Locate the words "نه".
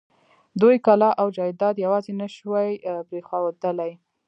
2.21-2.27